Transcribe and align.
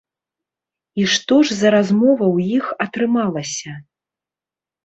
І 1.03 1.05
што 1.15 1.35
ж 1.49 1.57
за 1.61 1.69
размова 1.75 2.25
ў 2.35 2.57
іх 2.57 2.65
атрымалася? 2.87 3.71